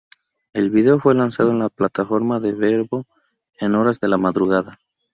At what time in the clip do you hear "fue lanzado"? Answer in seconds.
0.99-1.51